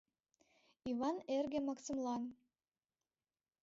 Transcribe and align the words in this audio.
Иван 0.91 1.17
эрге 1.35 1.59
Максымлан. 1.67 2.21